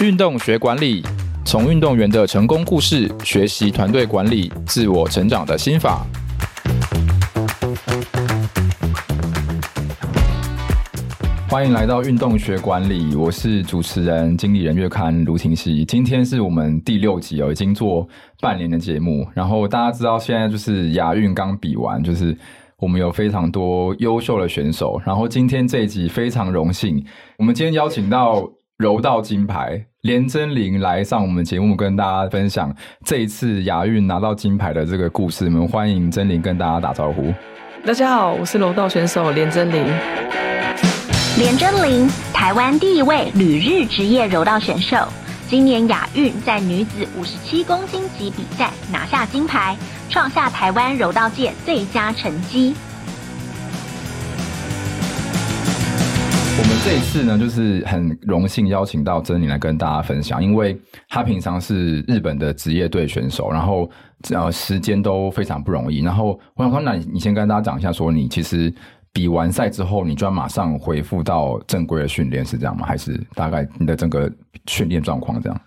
[0.00, 1.02] 运动学管理，
[1.44, 6.06] 从运动员的成功故事学习团队管理、自我成长的心法。
[11.50, 15.84] 欢迎来到运动学管理，我是主持人、经理人月刊卢廷熙。
[15.84, 18.08] 今天是我们第六集哦，已经做
[18.40, 19.26] 半年的节目。
[19.34, 22.38] 然后大家知道，现在就是亚运刚比完，就是
[22.76, 25.02] 我们有非常多优秀的选手。
[25.04, 27.04] 然后今天这一集非常荣幸，
[27.36, 28.48] 我们今天邀请到。
[28.78, 32.72] 柔道金牌连真玲来上我们节目，跟大家分享
[33.04, 35.46] 这一次亚运拿到金牌的这个故事。
[35.46, 37.34] 我们欢迎真玲跟大家打招呼。
[37.84, 39.84] 大家好，我是柔道选手连真玲。
[41.38, 44.96] 连真玲，台湾第一位旅日职业柔道选手，
[45.48, 49.76] 今年亚运在女子五十七公斤级比赛拿下金牌，
[50.08, 52.76] 创下台湾柔道界最佳成绩。
[56.60, 60.76] 我们这一次呢，就是很荣幸邀请到珍妮来跟大家分享，因为
[61.08, 63.88] 她平常是日本的职业队选手，然后
[64.30, 66.02] 呃时间都非常不容易。
[66.02, 68.74] 然后我想说，那你先跟大家讲一下，说你其实
[69.12, 72.84] 比完赛之后，你就要马上恢复到正规的训练，是这样吗？
[72.84, 74.28] 还是大概你的整个
[74.66, 75.60] 训练状况这样？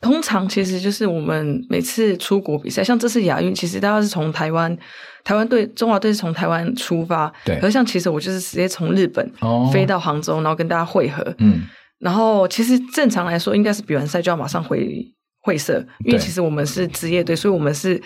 [0.00, 4.76] 通常其实就是我们每次出国比赛，像这次亚运，其实大家是从台湾。
[5.24, 7.56] 台湾队、中华队是从台湾出发，对。
[7.56, 9.30] 可是像其实我就是直接从日本
[9.70, 11.22] 飞到杭州，哦，然后跟大家会合。
[11.36, 11.64] 嗯。
[11.98, 15.04] 然后其实正常来说，应该是比完赛就要马上回
[15.42, 18.00] 会社，因为其实我们是职业队，所以我们是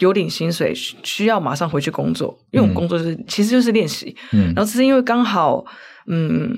[0.00, 2.36] 有领薪水，需要马上回去工作。
[2.50, 4.14] 因为我们工作就是、嗯、其实就是练习。
[4.32, 4.52] 嗯。
[4.54, 5.64] 然后只是因为刚好，
[6.08, 6.54] 嗯，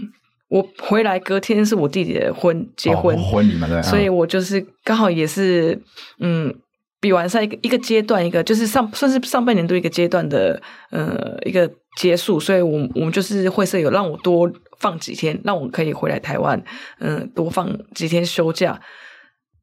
[0.48, 3.82] 我回来隔天是我弟弟的婚结婚、哦、婚礼嘛，对。
[3.82, 5.80] 所以我就是刚好也是，
[6.20, 6.54] 嗯。
[7.00, 16.60] 比完赛一个一个阶段，一个就是上算是上半年度一个阶段的呃一个结束，所以我我们就是会社有让我多放几天，让我可以回来台湾，
[16.98, 18.80] 嗯、呃，多放几天休假。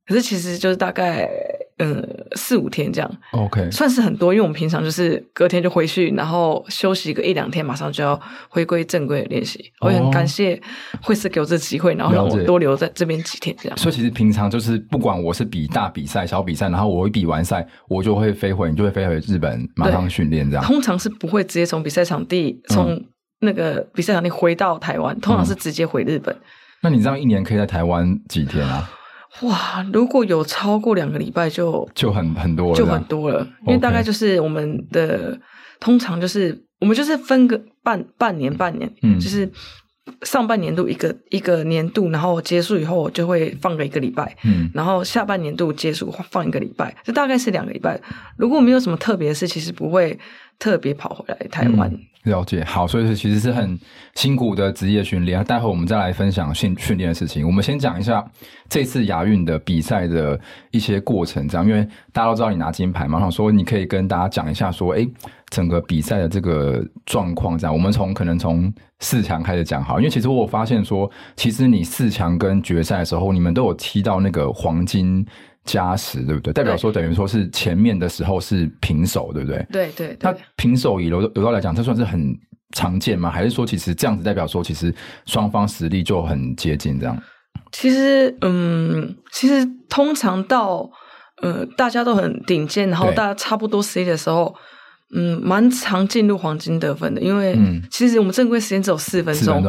[0.08, 1.30] 可是其实就是大概。
[1.78, 2.02] 嗯，
[2.38, 8.18] 四五天这样，OK，算是很多，因为我们平常就是隔天就回去，然后休息个一两天，马上就要
[8.48, 9.60] 回归正规的练习。
[9.80, 10.58] Oh, 我也很感谢
[11.02, 13.78] 惠师给我这机会，然后让我多留在这边几天这样。
[13.78, 20.64] 所以其实平常就是不管我是比大比赛、小比赛，然后我一比完赛，我就会飞回，你就会飞回日本马上训练这样。
[20.64, 23.04] 通常是不会直接从比赛场地从
[23.42, 26.34] 那个比赛场地回到台湾，通常是直接回日本。
[26.34, 26.42] 嗯。
[26.84, 28.90] 那你这样一年可以在台湾几天啊？
[29.42, 33.46] 哇，如果有超过两个礼拜就，就就很很多了，就很多了。
[33.68, 35.38] 因为大概就是我们的、
[35.80, 39.52] 通常就是我们就是分个半半年半年，嗯，就是
[40.22, 48.00] 上半年度一个一个年度，然后结束以后就会放个一个礼拜，嗯，然后下半年度结束放一个礼拜，这大概是两个礼拜。
[48.38, 50.18] 如果没有什么特别的事，其实不会
[50.60, 51.90] 特别跑回来台湾。
[51.92, 53.80] 嗯了解，好，所以是其实是很
[54.16, 55.44] 辛苦的职业训练。
[55.44, 57.46] 待会我们再来分享训训练的事情。
[57.46, 58.26] 我们先讲一下
[58.68, 60.40] 这次亚运的比赛的
[60.72, 65.08] 一些过程，这样，因为大家都知道你拿金牌嘛，想说你可以跟大家讲一下，说，哎，
[65.56, 67.74] 整个比赛的这个状况这样。
[67.74, 75.26] 我们从可能从四强开始讲好，因为其实我发现说，其实你四强跟决赛的时候，你们都有踢到那个黄金。
[75.66, 76.54] 加时对不对？
[76.54, 79.66] 代表说等于说是前面的时候是平手，对不对？
[79.72, 80.18] 对对，对。
[80.22, 82.38] 那平手以柔柔道来讲，这算是很
[82.76, 83.32] 常见吗？
[83.32, 84.94] 还是说其实这样子代表说其实
[85.26, 87.20] 双方实力就很接近这样？
[87.72, 90.88] 其实，嗯，其实通常到
[91.42, 94.54] 呃大家都很顶尖，然后大家差不多实力的时候，
[95.16, 97.58] 嗯，蛮常进入黄金得分的，因为
[97.90, 99.64] 其实我们正规时间只有四分钟，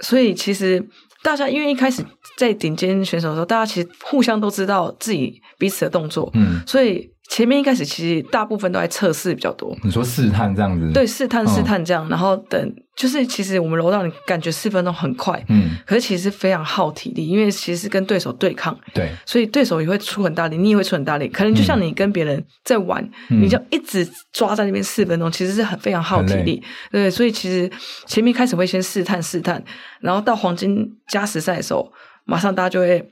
[0.00, 0.88] 所以其实。
[1.24, 2.04] 大家因为一开始
[2.36, 9.76] 在顶尖选手的时候，大家其实互相都知道自己彼此的动作，嗯，所以前面一开始其实大部分都在测试比较多。
[9.82, 10.92] 你说试探这样子？
[10.92, 26.62] 对，试探试探这样，嗯，然后等就是其实我们柔道你感觉四分钟很快，嗯，可是其实非常耗体力，因为其实是跟对手对抗，对，所以对手也会出很大力，你也会出很大力，可能就像你跟别人在玩，嗯，你就一直抓在那边四分钟，其实是很非常耗体力，
[26.92, 27.68] 对，所以其实
[28.06, 29.62] 前面开始会先试探试探。
[30.00, 31.90] 然后到黄金加时赛的时候，
[32.26, 33.10] 马上大家就会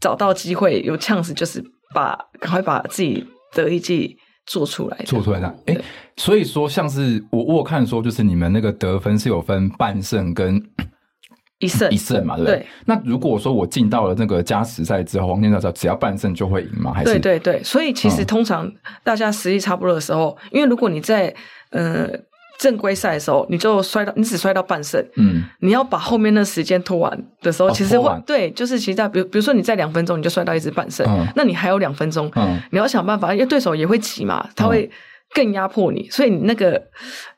[0.00, 1.64] 找到机会，有呛死，就是
[1.94, 3.24] 把赶快把自己
[3.54, 4.16] 的一记
[4.46, 5.54] 做出来，做出来的。
[5.66, 5.76] 哎，
[6.16, 10.62] 所以说像是我我有看说，就是你们那个得分是有分半胜跟
[11.58, 12.58] 一胜 一胜嘛，对不对？
[12.58, 12.66] 对。
[12.86, 16.92] 那如果说我进到了那个加时赛之后，黄金大赛只要半胜就会赢吗？
[16.92, 17.62] 还是对对对。
[17.62, 18.70] 所以其实通常
[19.02, 21.34] 大家实力差不多的时候，嗯、因为如果你在
[21.70, 22.08] 呃。
[22.58, 25.04] 正规赛的时候，你就摔到，你只摔到半胜。
[25.16, 34.90] 嗯，你要把后面那时间拖完的时候，哦、其实会对，就是其实在比如比如说你在两分钟你就摔到一只半胜，嗯，那你还有两分钟，嗯，你要想办法，因为对手也会急嘛，他会
[35.34, 36.80] 更压迫你，所以你那个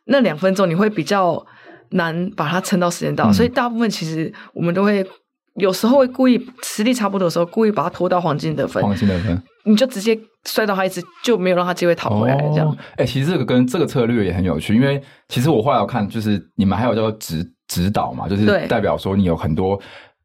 [0.04, 1.44] 那两分钟你会比较
[1.90, 5.04] 难把它撑到时间到，嗯，所以大部分其实我们都会
[5.54, 12.36] 有时候会故意实力差不多的时候，故意把它拖到黄金得分，黄金得分，你就直接摔到他一直，就没有让他机会讨回来。
[12.54, 19.78] 这样，哎、哦欸，其实这个跟这个策略也很有趣，因为其实我后来要看，就是你们还有叫做指指导嘛，就是代表说你有很多。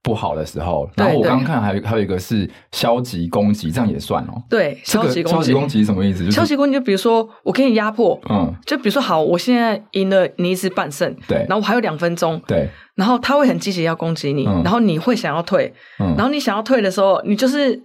[0.03, 4.41] 不好的时候，然后我刚刚看还有还有一个是消极攻击，这样也算哦。
[4.50, 6.25] 对，消极攻击，消极攻击什么意思？
[6.25, 17.79] 就是、消极攻击就比如说我给你压迫，嗯，就比如说好，我现在赢了你一次半胜，对，然后我还有两分钟，对，然后他会很积极要攻击你，嗯、然后你会想要退，嗯，然后你想要退的时候，你就是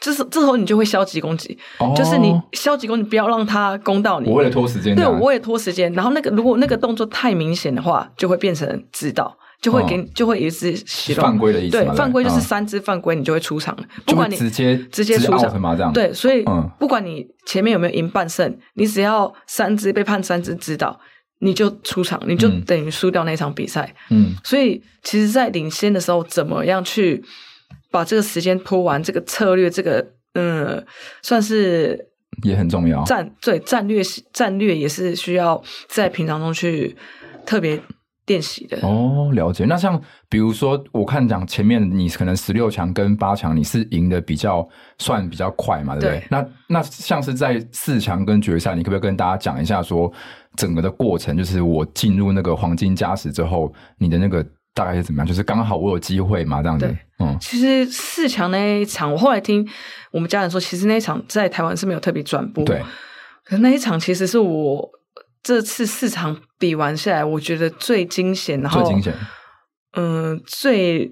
[0.00, 4.28] 就是这时候你就会消极攻击，哦、就是你消极攻击，不要让他攻到你。
[4.28, 5.92] 我为了拖时间，对，我也拖时间。
[5.92, 9.36] 然后那个如果那个动作太明显的话，就会变成指导。
[9.60, 10.72] 就会给你，就会一次
[11.16, 11.72] 犯规的意思。
[11.72, 13.82] 对，犯规就是三支犯规，你就会出场了。
[14.06, 15.92] 不管你直接直接出场。
[15.92, 16.44] 对，所以
[16.78, 20.96] 不管你前面有没有赢半胜，你只要三支被判三支指导，
[21.40, 23.92] 你就出场，你就等于输掉那场比赛。
[24.10, 27.20] 嗯，所以其实，在领先的时候，怎么样去
[27.90, 29.02] 把这个时间拖完？
[29.02, 30.84] 这个策略，这个嗯，
[31.22, 32.08] 算是
[32.42, 33.02] 也很重要。
[33.04, 34.02] 战对战略
[34.32, 36.96] 战略也是需要在平常中去
[37.44, 37.80] 特别。
[38.28, 39.64] 练习的哦，了解。
[39.64, 39.98] 那像
[40.28, 44.68] 比如说，我看讲前面你可能十六强跟八强你是赢的比较
[44.98, 46.18] 算比较快嘛，对不对？
[46.18, 50.12] 对，那那像是在四强跟决赛，你可不可以跟大家讲一下说
[50.56, 51.38] 整个的过程？
[51.38, 54.44] 就是我进入那个黄金加时之后，你的那个
[54.78, 55.26] 大概是怎么样？
[55.26, 56.86] 就是刚好我有机会嘛，这样子。
[57.18, 59.68] 嗯，其实四强那一场，我后来听
[60.12, 62.64] 我们家人说，其实那一场在台湾是没有特别转播。
[62.64, 62.82] 对，
[63.44, 64.90] 可是那一场其实是我。
[65.40, 69.14] 这次四场比完下来，我觉得最惊险，然后最惊险，
[69.92, 71.10] 嗯，最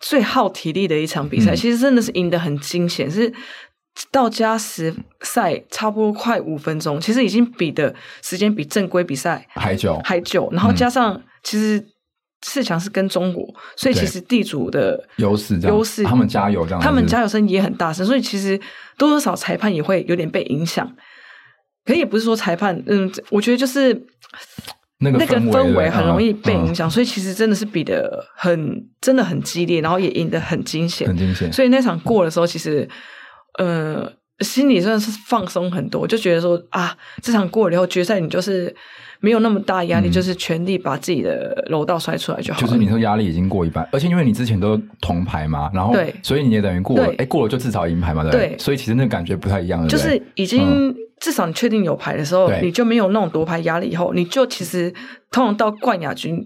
[0.00, 3.32] 最耗体力的一场比赛，嗯、其实真的是赢得很惊险，是
[4.10, 11.86] 到加时赛差不多快五分钟，其实已经比的时间比正规比赛还久还久，然后加上其实
[12.42, 18.58] 四强是跟中国，嗯、所以其实地主的优势优势，他们加油这样，他们加油声也很大声，所以其实
[18.96, 20.90] 多多少裁判也会有点被影响。
[21.84, 23.98] 可也不是说裁判，嗯，我觉得就是
[24.98, 31.50] 那个氛围很容易被影响，嗯、所以其实真的是比的很，真的很激烈，然后也赢得很惊险，很惊险。
[31.50, 32.86] 所以那场过的时候，其实，
[33.58, 38.74] 呃，心里真的是放松很多，就觉得说啊，这场过了以后，决赛你就是
[39.20, 42.60] 没有那么大压力，嗯、就是全力把自己的柔道摔出来就好。
[42.60, 48.58] 就是你说压力已经过一半，而且因为你之前都铜牌嘛，然后对，所以你也等于过了，哎对，过了就至少银牌嘛，对，对，对。
[48.58, 50.62] 所以其实那个感觉不太一样，就是已经。
[50.62, 53.88] 嗯至少你确定有牌的时候，你就没有那种夺牌压力。
[53.88, 54.88] 以后你就其实
[55.32, 56.40] 通常到冠亚军，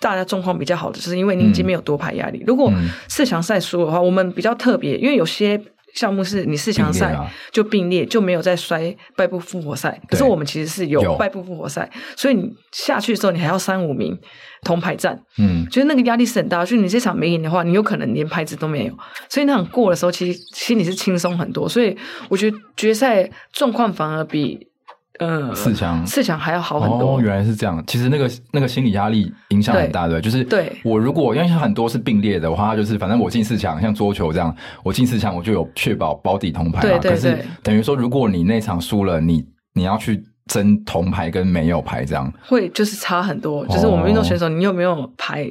[0.00, 2.38] 大家状况比较好的，就是因为你已经没有夺牌压力。
[2.38, 2.72] 嗯、如果
[3.08, 5.60] 四强赛输的话，我们比较特别，因为有些
[5.94, 7.16] 项目是你四强赛
[7.50, 10.00] 就并列，就没有再摔败部复活赛。
[10.08, 14.18] 可是我们其实是有败部复活赛，所以你下去的时候，你还要三五名。
[14.64, 16.64] 铜牌战，嗯，觉得那个压力是很大。
[16.64, 18.96] 就你这场没赢的话，你有可能连牌子都没有。
[19.28, 21.68] 所以那场过的时候，其实心里是轻松很多。
[21.68, 21.98] 所以
[22.28, 24.68] 我觉得决赛状况反而比
[25.18, 27.16] 呃四强四强还要好很多。
[27.16, 27.82] 哦，原来是这样。
[27.86, 36.98] 其实那个那个心理压力影响很大，对，对，就是对我如果因为很多是并列的话，就是反正我进四强，像桌球这样，我进四强我就有确保保底铜牌嘛。
[36.98, 37.10] 对对对。
[37.10, 39.44] 可是等于说，如果你那场输了，你
[39.74, 40.24] 你要去。
[40.46, 43.66] 争铜牌跟没有牌这样，会就是差很多。
[43.68, 45.46] 就是我们运动选手，你有没有牌，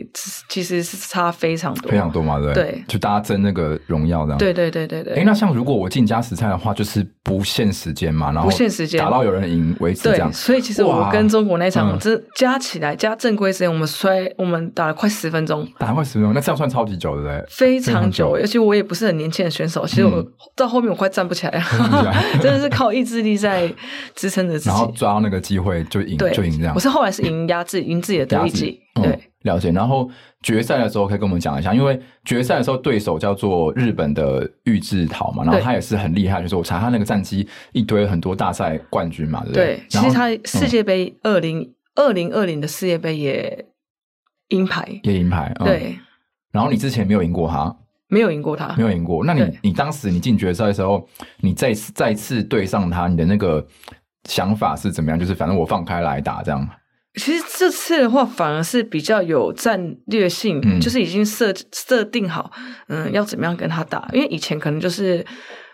[0.49, 4.37] 其实是差非常多，非常多嘛，对对，就大家争那个荣耀这样。
[4.37, 5.13] 对对对对对。
[5.15, 8.99] 哎，那像如果我进加时赛的话，就是不限时间嘛，然后不限时间。
[8.99, 10.31] 打到有人赢为止这样。
[10.31, 18.33] 所以其实我跟中国那场，这加起来加正规时间，我们摔我们打了快十分钟，打了快十分钟，那这样算超级久的嘞，非常久。
[18.35, 20.23] 而且我也不是很年轻的选手，其实我
[20.55, 21.63] 到后面我快站不起来了，
[22.41, 23.73] 真的是靠意志力在
[24.15, 25.83] 支撑着自己，然后抓到那个机会。
[25.91, 29.71] 就赢就赢这样，我是后来是赢压制赢自己的得意技，对、嗯，了解。
[29.71, 30.09] 然后
[30.41, 39.65] 决赛的时候可以跟我们讲一下，因为决赛的时候对手叫做日本的玉置桃嘛，然后他也是很厉害，就是我查他那个战绩一堆很多大赛冠军嘛，对不对？
[39.65, 43.65] 对，其实他世界杯二零二零二零的世界杯也
[44.49, 45.97] 银牌，也银牌，嗯、对。
[46.51, 47.75] 然后你之前没有赢过他，
[48.07, 49.25] 没有赢过他，没有赢过。
[49.25, 51.07] 那你你当时你进决赛的时候，
[51.39, 53.65] 你再次再次对上他，你的那个。
[54.27, 55.19] 想法是怎么样？
[55.19, 56.67] 就是反正我放开来打这样。
[57.15, 62.49] 其实这次的话，反而是比较有战略性，嗯、就是已经设设定好，
[62.87, 64.07] 嗯，要怎么样跟他打。
[64.13, 65.25] 因为以前可能就是，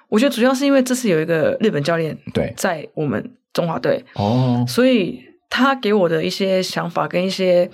[0.10, 3.24] 我觉得主要是因为这次有一个日本教练对在我们
[3.54, 7.70] 中华队哦，所以他给我的一些想法跟一些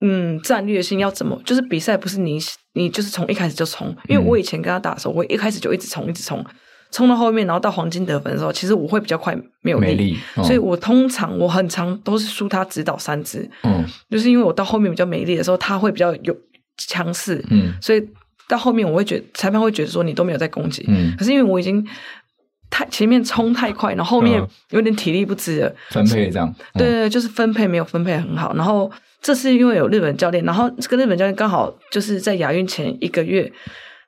[0.00, 2.40] 嗯战略性要怎么，就是比赛不是你
[2.72, 6.44] 你就是从一开始就冲，因为我以前跟他打的时候，我一开始就一直冲一直冲。
[6.90, 16.34] 冲到后面，然后到黄金得分的时候，其实我会比较快，没有力，力嗯、所以我通常我很常都是输他指导三支，嗯，就是因为我到后面比较没力的时候，他会比较有
[16.76, 18.02] 强势，嗯，所以
[18.48, 21.86] 到后面我会觉得裁判会觉得说你都没有在攻击，嗯，可是因为我已经
[22.70, 28.90] 太前面冲太快，然后后面有点体力不支了，分配这样，对对，就是分配没有分配很好，然后
[29.20, 33.52] 这是因为有日本教练，然后这个日本教练刚好就是在亚运前一个月，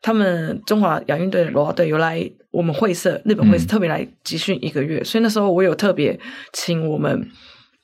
[0.01, 6.19] 他们中华亚运队的柔道队有来我们会社，日本会社特别来集训一个月，所以那时候我有特别
[6.53, 7.31] 请我们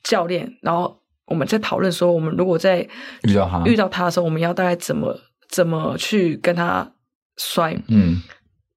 [0.03, 1.01] 教练，然后。
[1.29, 2.89] 我们在讨论说，我们如果在
[3.23, 5.19] 遇到他遇到他的时候，我们要大概怎么
[5.49, 6.89] 怎么去跟他
[7.37, 7.77] 摔？
[7.89, 8.23] 嗯，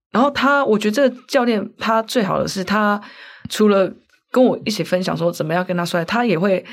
[0.10, 3.00] 然后他，我觉得这个教练他最好的是，他
[3.50, 3.94] 除了
[4.32, 6.66] 跟我一起分享说怎么样跟他摔，他也会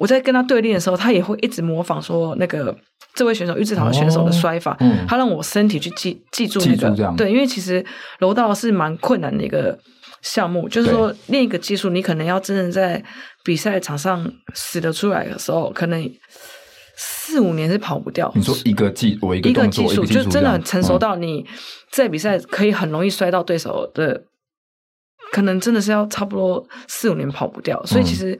[0.00, 2.76] 我在跟他对练的时候，他也会一直模仿说那个
[3.14, 7.84] 这位选手玉志堂的选手的摔法，哦嗯、他让我身体去记记住那个对，因为其实
[8.18, 9.78] 柔道是蛮困难的一个。
[10.22, 13.02] 项目就是说，练一个技术，你可能要真正在
[13.42, 16.10] 比赛场上使得出来的时候，可能
[16.94, 18.30] 四五年是跑不掉。
[18.34, 21.46] 你说一个技，我一个技术，就真的很成熟到你
[21.90, 24.24] 在比赛可以很容易摔到对手的，嗯、
[25.30, 27.82] 可能真的是要差不多四五年跑不掉。
[27.84, 28.38] 所以其实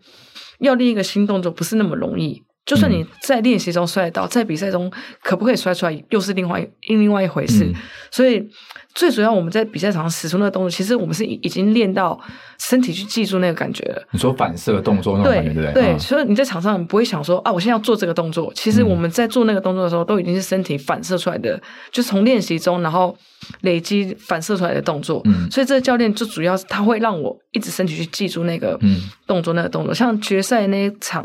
[0.58, 2.42] 要练一个新动作不是那么容易。
[2.66, 4.90] 就算你在练习中摔得到，在比赛中
[5.22, 7.64] 可不可以摔出来，又是另外另外一回事。
[7.64, 7.74] 嗯、
[8.10, 8.48] 所以。
[8.92, 12.20] 最主要，我们在比赛场上使出那个动作，其实我们是已经练到
[12.58, 14.02] 身体去记住那个感觉了。
[14.10, 18.52] 你说反射动作那种感觉，对所以你在场上不会想说啊，我现在要做这个动作。
[18.52, 21.58] 其实我们在做那个动作的时候，都已经是身体反射出来的，
[21.92, 23.16] 就从练习中然后
[23.60, 25.22] 累积反射出来的动作。
[25.24, 28.76] 嗯，所以这个教练就主要是他会让我一直身体去记住那个
[29.24, 29.94] 动作，那个动作。
[29.94, 31.24] 像决赛那一场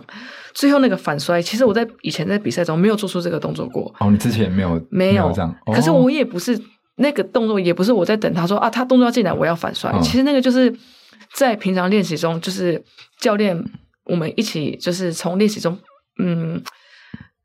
[0.56, 3.94] 最后那个反摔，其实我在以前在比赛中没有做出这个动作过。
[4.00, 5.56] 哦，你之前没有没有这样？
[5.68, 6.60] 可是我也不是。
[6.98, 9.92] 那个动作也不是我在等他说啊，他动作要进来，我要反摔。
[9.94, 10.74] 嗯、其实那个就是
[11.34, 12.82] 在平常练习中，就是
[13.20, 13.62] 教练
[14.06, 15.78] 我们一起就是从练习中，
[16.24, 16.64] 嗯。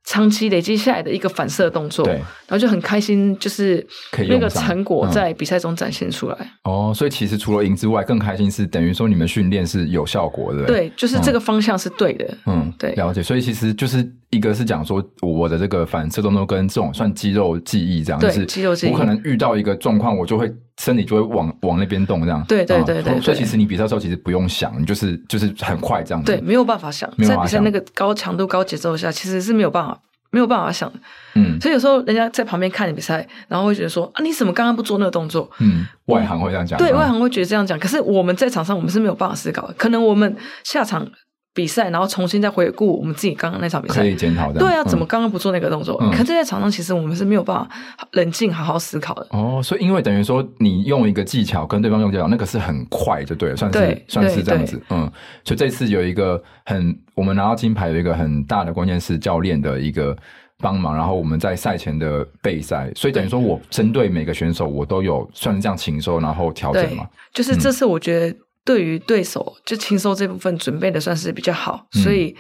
[0.04, 3.86] 长期累积下来的一个反射动作，对，然后就很开心，就是
[4.28, 6.36] 那个成果在比赛中展现出来。
[6.64, 13.22] 嗯、哦，所以其实除了赢之外，更开心是等于说你们训练是有效果的，对，就是这个方向是对的，嗯，对，了解。
[13.22, 18.90] 所以其实就是一个是讲说我的这个反射动作跟这种算肌肉记忆这样，对，是肌肉记忆。
[18.90, 23.20] 我可能遇到一个状况，我就会身体就会往往那边动这样，对对对对。
[23.20, 30.00] 所以其实你比赛的时候其实不用想，你就是就是很快这样子，对，没有办法想，在比赛那个高强度高节奏下，其实是没有办法。
[30.32, 30.88] 没有办法想，
[31.34, 35.50] 嗯，所以有时候人家在旁边看你比赛，然后会觉得说啊，你怎么刚刚不做那个动作？
[35.58, 37.76] 嗯，外行会这样讲，对，外行会觉得这样讲。
[37.76, 39.74] 可是我们在场上，我们是没有办法思考的。
[39.74, 41.04] 可能我们下场
[41.52, 44.60] 比赛，然后重新再回顾我们自己刚刚那场比赛，可以检讨的。
[44.60, 45.98] 对啊，怎么刚刚不做那个动作？
[46.10, 47.68] 可是在场上，其实我们是没有办法
[48.12, 49.26] 冷静好好思考的。
[49.30, 54.80] 哦，所以因为等于说你用一个技巧跟对方用技巧，那个是很快，就对了，算是算是这样子。
[54.90, 55.10] 嗯，
[55.44, 60.16] 所以这次有一个很，我们拿到金牌有一个很大的关键是教练的一个。
[60.62, 67.08] 帮忙，然后我们在赛前的备赛，所以等于说我针对每个选手，我都有算是这样勤收，然后调整嘛。
[67.32, 72.34] 就是这次我觉得对于对手，嗯、就勤收这部分准备的算是比较好，所以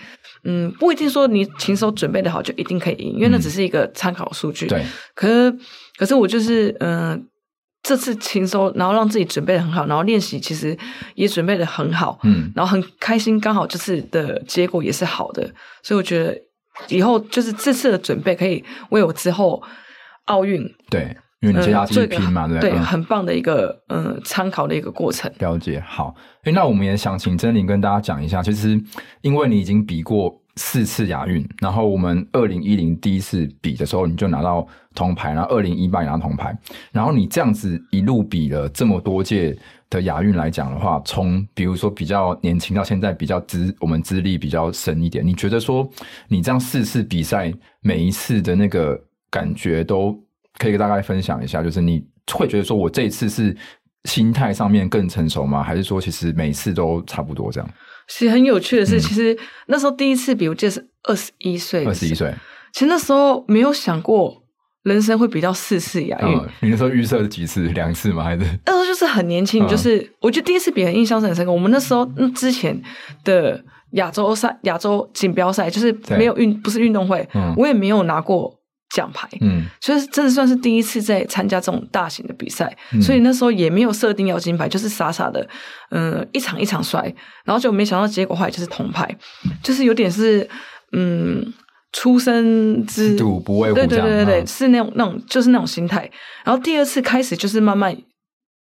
[0.44, 4.66] 嗯，不一定说你勤收准备的好就一定可以赢，因为那只是一个参考数据。
[4.66, 5.58] 对、嗯，可是
[5.96, 7.20] 可是我就是嗯、呃，
[7.82, 10.76] 这次勤收，然后让自己准备的很好，然后练习其实
[11.14, 16.36] 也准备的很好，嗯，然后很开心，刚好这次的结果也是好的，所以我觉得。
[16.88, 19.62] 以后就是这次的准备，可以为我之后
[20.26, 25.32] 奥运对，因为你接下来继续拼嘛，对，对，很棒的一个嗯参考的一个过程。
[25.38, 28.80] 了解，好，诶，那我们也想请真玲跟大家讲一下，其实
[29.22, 36.56] 因为你已经比过四次亚运，然后我们二零一零第一次比的时候你就拿到铜牌，然后二零一八也拿铜牌，
[36.92, 39.56] 然后你这样子一路比了这么多届。
[39.90, 45.90] 的亚运来讲的话，从比如说比较年轻到现在比较资，我们资历比较深一点，你觉得说
[46.28, 48.96] 你这样四次比赛，每一次的那个
[49.32, 50.16] 感觉都
[50.58, 52.02] 可以跟大概分享一下，就是你
[52.32, 53.56] 会觉得说我这一次是
[54.04, 55.62] 心态上面更成熟吗？
[55.62, 57.70] 还是说其实每次都差不多这样？
[58.08, 62.34] 其实很有趣的是，嗯、其实那时候第一次比，我记得是二十一岁，二十一岁，
[62.72, 64.38] 其实那时候没有想过。
[64.82, 67.68] 人生会比较四次亚运，嗯，你那时候预设几次？
[67.68, 68.24] 两次吗？
[68.24, 71.52] 还是那时候就是很年轻，就是、嗯、我觉得第一次比人印象是很深刻。
[71.52, 72.80] 我们那时候之前
[73.22, 78.50] 的亚洲赛、亚洲锦标赛，就是没有运，不是运动会，嗯、我也没有拿过
[78.90, 85.48] 奖牌，嗯，所以真的算是第一次在参加这种大型的比赛，嗯、所以那时候也没有设定要金牌，就是傻傻的，
[85.90, 87.02] 嗯，一场一场摔，
[87.44, 89.16] 然后就没想到结果后来就是铜牌，
[89.62, 90.48] 就是有点是，
[90.92, 91.52] 嗯。
[91.92, 96.08] 出生之赌不畏虎，对对对是那种那种就是那种心态。
[96.44, 97.92] 然后第二次开始就是慢慢，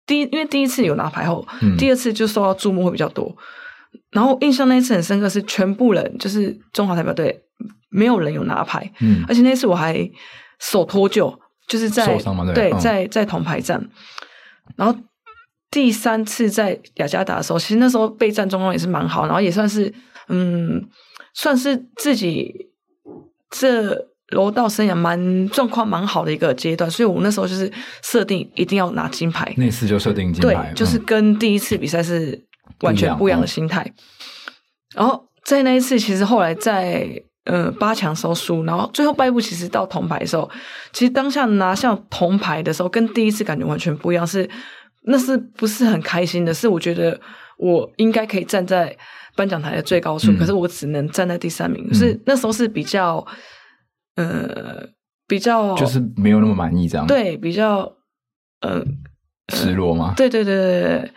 [0.07, 3.37] 第一因为第一次有拿牌后，嗯、第二次就受到注目会比较多。
[4.17, 7.39] 然后印象那一次很深刻，是全部人就是中华代表队
[7.91, 10.11] 没有人有拿牌，嗯，而且那次我还
[10.59, 12.07] 手脱臼，就是在？
[12.55, 13.87] 对，嗯、在在铜牌战，
[14.75, 14.99] 然后
[15.71, 19.93] 第三次在雅加达的时候，其实那时候备战状况也是蛮好，然后也算是
[20.29, 20.83] 嗯，
[21.35, 22.71] 算是自己
[23.51, 27.71] 这柔道生涯蛮状况蛮好的一个阶段，所以我那时候就是
[28.03, 32.46] 设定一定要拿金牌，那次就设定金牌，对，就是跟第一次比赛是
[32.81, 33.93] 完全不一样的心态，嗯、
[34.97, 35.25] 然后。
[35.47, 37.09] 在那一次，其实后来在
[37.45, 40.51] 呃八强时候输，然后最后败部，其实到铜牌的时候，
[40.93, 44.51] 其实当下拿下铜牌的时候，跟第一次感觉完全不一样，是
[45.05, 46.53] 那是不是很开心的？
[46.53, 47.21] 是我觉得
[47.59, 48.93] 我应该可以站在
[49.37, 53.25] 颁奖台的最高处，嗯、可是我只能站在第三名，嗯、是那时候是比较
[54.17, 54.85] 呃
[55.29, 57.83] 比较就是没有那么满意这样，对，比较
[58.63, 58.85] 呃
[59.55, 60.15] 失落吗？
[60.17, 61.13] 对对对对对，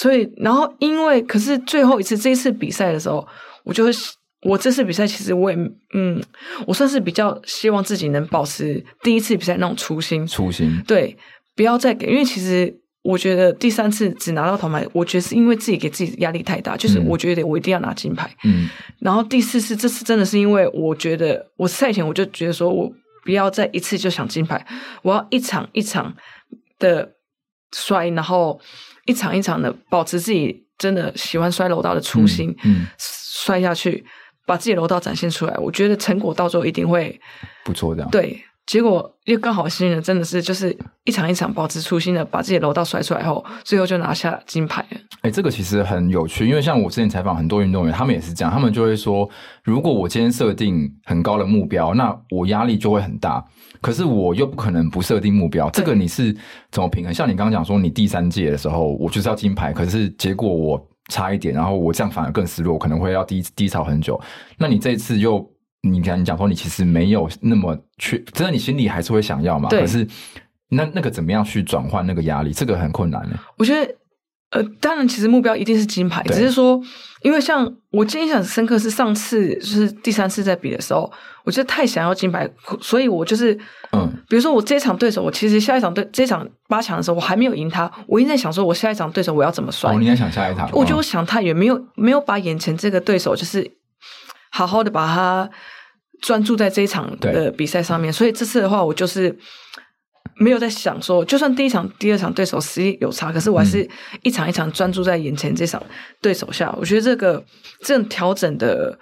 [0.00, 3.26] 所以然后因为可是最后一次这一次比赛的时候。
[3.64, 3.90] 我就会，
[4.44, 5.56] 我这次比赛其实我也，
[5.92, 6.18] 嗯，
[6.66, 10.26] 我算是比较希望自己能保持第一次比赛那种初心。
[10.26, 10.82] 初心。
[10.86, 11.14] 对，
[11.54, 18.34] 不要再给，因为其实我觉得第三次只拿到铜牌，我觉得是因为自己给自己压力太大，就是我觉得我一定要拿金牌。
[18.44, 18.70] 嗯。
[19.00, 22.90] 然后第四次，这次真的是因为我觉得我赛前我就觉得说我
[23.26, 24.66] 不要再一次就想金牌，
[25.02, 26.16] 我要一场一场
[26.78, 27.12] 的
[27.72, 28.58] 摔，然后
[29.08, 32.50] 一场一场的保持自己真的喜欢摔楼道的初心。
[32.62, 32.82] 嗯。
[32.82, 32.86] 嗯
[33.40, 34.04] 摔下去，
[34.44, 37.18] 把自己楼道展现出来，我觉得成果到最后一定会
[37.64, 37.94] 不错。
[37.94, 38.36] 这样对，
[38.66, 44.98] 结果又刚好幸运的，真的是就是一场一场保持初心的把自己的柔道摔出来后，最后就拿下金牌了。
[45.18, 49.30] 哎、欸，这个其实很有趣，因为像我之前采访很多运动员，他们也是这样，他们就会说，
[49.62, 53.42] 如果我今天设定很高的目标，那我压力就会很大。
[53.80, 56.34] 可是我又不可能不设定目标，这个你是
[56.70, 57.12] 怎么平衡？
[57.12, 60.88] 像你刚刚讲说，你第三届的时候，我就是要金牌，可是结果我。
[61.10, 64.20] 差一点，然后我这样反而更失落，可能会要低低潮很久。
[64.58, 65.42] 那你这次又，
[65.80, 69.70] 你看你讲说你其实没有那么去，真的你心里还是会想要嘛？
[69.70, 70.06] 对可是
[70.68, 72.52] 那那个怎么样去转换那个压力？
[72.52, 73.38] 这个很困难呢。
[73.56, 73.90] 我觉得。
[74.50, 76.80] 呃，当然，其实目标一定是金牌，只是说，
[77.20, 81.12] 因为像我印象深刻是上次就是第三次在比的时候，
[81.44, 82.48] 我觉得太想要金牌，
[82.80, 83.52] 所以我就是，
[83.92, 89.92] 嗯，比如说我这一场对手，我其实下一场对这一场八强的时候，我还没有赢他，我一直在想说，我下一场对手我要怎么摔？
[89.92, 90.66] 哦，你在想下一场？
[90.72, 93.70] 我觉得我想太远，没有没有把眼前这个对手就是
[94.50, 95.50] 好好的把他
[96.22, 99.38] 专注在这一场的比赛上面，所以这次的话，我就是。
[100.38, 103.88] 没有在想说，就算第一场、第二场对手实力有差，可是我还是
[104.22, 105.82] 一场一场专注在眼前这场
[106.22, 106.68] 对手下。
[106.74, 107.44] 嗯、我觉得这个
[107.80, 108.96] 这种调整的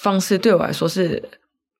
[0.00, 1.22] 方式对我来说是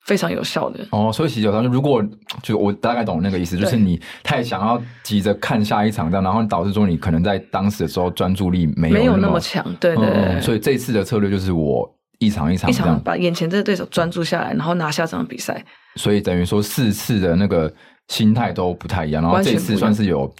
[0.07, 0.87] 非常有效的。
[0.91, 2.01] 哦，所以其实有时候如果
[2.43, 9.65] 就我大概懂那个意思，就是你太想要急着看下一场这样，然后导致说你可能在当时的时候专注力没有没有那么强。
[9.81, 10.41] 对对。
[10.41, 15.65] 所以这次的策略就是我一场一场一场把眼前这个对手专注下来，然后拿下这场比赛。
[15.97, 17.73] 所以等于说四次的那个。
[18.09, 20.33] 心态都不太一样，然后这次算是有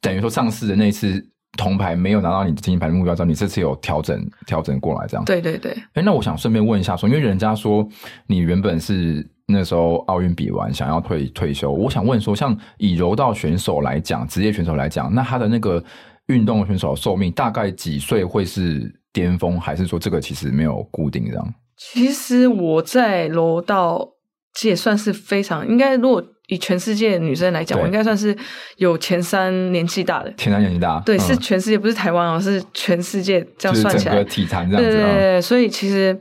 [0.00, 1.24] 等于说上次的那次
[1.56, 5.24] 铜牌没有拿到你的金牌的目标之后，你这次有调整调整过来，这样。
[5.24, 5.72] 对对对。
[5.94, 7.88] 哎，那我想顺便问一下说，说因为人家说
[8.26, 15.82] 你原本是那时候奥运比完想要退退休，我想问说，像以柔道选手来讲，职业选手来讲，那他的那个
[16.26, 21.54] 运动选手的寿命大概几岁会是巅峰，还是说这个其实没有固定这样？
[21.78, 24.06] 其实我在柔道
[24.52, 26.22] 界算是非常应该如果。
[26.48, 28.36] 以全世界女生来讲，我应该算是
[28.76, 30.32] 有前三年纪大的。
[30.34, 34.22] 前三年纪大，对，嗯、是全世界，不是台湾哦，是全世界这样算起来。
[34.22, 34.90] 体坛这样子。
[34.90, 36.16] 对对对，所以其实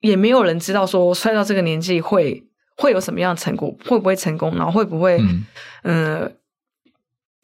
[0.00, 2.42] 也没有人知道说摔到这个年纪会
[2.78, 5.18] 会有什么样的成果，会不会成功，然后会不会
[5.82, 6.30] 嗯、呃、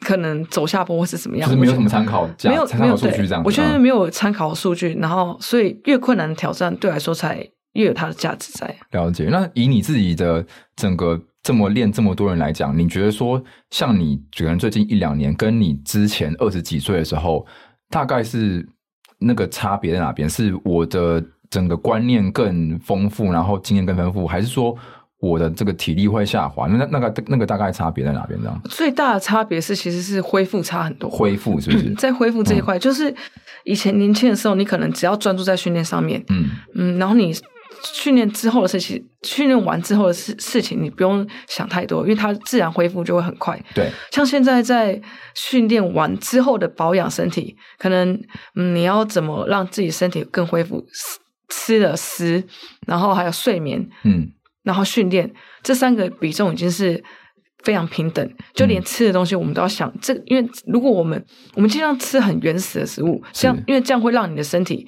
[0.00, 1.46] 可能走下坡或是怎么样？
[1.46, 3.42] 就是没有什么参考，没有参考数据这样。
[3.44, 8.74] 我觉得没有参考数据，然后所以越困难的挑战对我来说才越有它的价值在。
[8.92, 9.28] 了解。
[9.30, 11.20] 那以你自己的整个。
[11.50, 17.44] 这么练这么多人来讲，你觉得说像你可能最近一两年，跟你之前二十几岁的时候，
[17.88, 18.64] 大概是
[19.18, 20.30] 那个差别在哪边？
[20.30, 24.76] 是我的整个观念更丰富，然后经验更丰富，还是说
[25.18, 26.68] 我的这个体力会下滑？
[26.68, 28.38] 那那个那个大概差别在哪边？
[28.40, 31.10] 这样最大的差别是，其实是恢复差很多。
[31.10, 31.92] 恢复是不是？
[31.94, 33.12] 在恢复这一块，嗯、就是
[33.64, 36.44] 以前年轻的时候，你可能只要专注在训练上面，嗯
[36.76, 37.34] 嗯，然后你。
[37.82, 43.58] 训练之后的事情，训练完之后的事事情，你不用想太多，因为它自然恢复就会很快。
[43.74, 45.00] 对，像现在在
[45.34, 48.12] 训练完之后的保养身体，可能
[48.54, 50.84] 嗯，你要怎么让自己身体更恢复？
[51.48, 52.44] 吃的食，
[52.86, 54.28] 然后还有睡眠，嗯，
[54.62, 55.28] 然后训练
[55.62, 57.02] 这三个比重已经是
[57.64, 58.34] 非常平等。
[58.54, 64.86] 就连吃的东西，我们都要想、嗯、这，因为如果我们我们尽量吃很原始的食物，这样因为这样会让你的身体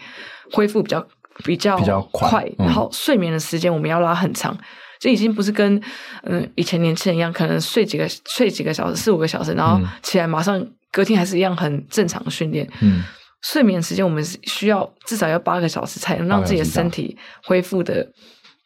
[0.53, 1.05] 恢复比较。
[1.45, 4.57] 比较比较快，然后睡眠的时间我们要拉很长，
[5.01, 5.83] 这已经不是跟
[6.23, 12.69] 嗯以前年轻人一样，可能睡几个睡几个小时，四五个小时，然后起来马上隔天还是一样很正常的训练。
[12.81, 13.03] 嗯，
[13.43, 18.07] 睡眠时间我们是需要至少要八个小时，才能让自己的身体恢复的，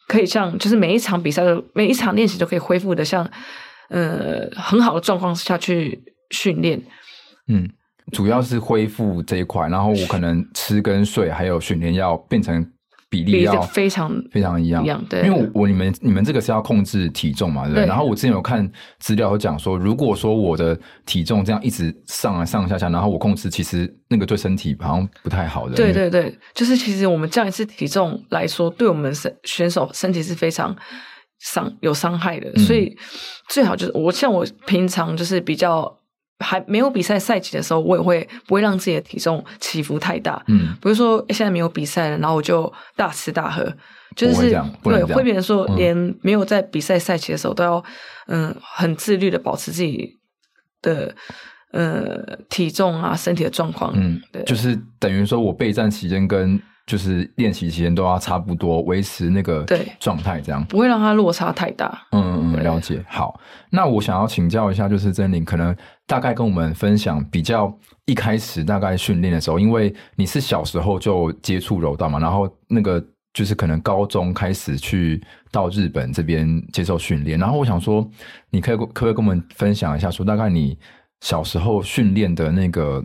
[0.07, 3.29] 可以像就是每一场比赛的每一场练习都可以恢复的像
[3.89, 6.83] 呃很好的状况下去训练。
[7.47, 7.69] 嗯。
[8.13, 12.65] 主要是恢复这一块，然后我可能吃跟睡还有训练要变成
[13.09, 15.21] 比例要非常非常一样，一样对。
[15.23, 17.83] 因为我我你们你们这个是要控制体重嘛，对不对？
[17.83, 17.87] 对。
[17.87, 25.75] 然后我之前有看资料有讲说，如果说我的体重这样一直上来上下下，然后我控制，其实那个对身体好像不太好的。
[25.75, 30.75] 对对对，就是其实我们降一次体重来说，对我们身选手身体是非常
[31.39, 32.97] 伤有伤害的，所以
[33.49, 35.93] 最好就是我像我平常就是比较。
[36.39, 40.43] 还没有比赛赛期的时候，我也会不会让自己的体重起伏太大。
[40.47, 43.63] 嗯，不是说现在没有比赛了，然后我就大吃大喝，
[44.15, 44.49] 就是
[44.83, 47.83] 对，会变成说连没有在比赛赛期的时候都要
[48.27, 50.17] 嗯很自律的保持自己
[50.81, 51.15] 的
[51.71, 53.91] 呃体重啊身体的状况。
[53.95, 56.61] 嗯，对，就是等于说我备战期间跟。
[56.87, 59.65] 就是练习期间都要差不多维持那个
[59.99, 62.07] 状态，这样不会让它落差太大。
[62.11, 63.03] 嗯嗯，了解。
[63.09, 63.37] 好，
[63.69, 75.21] 那我想要请教一下，就是祯霖，可能大概跟我们分享比较一开始大概训练的时候，因为你是小时候就接触柔道嘛，然后那个就是可能高中开始去
[75.51, 78.09] 到日本这边接受训练，然后我想说，
[78.49, 80.79] 你可以可不可以跟我们分享一下，说大概你
[81.19, 83.03] 小时候训练的那个。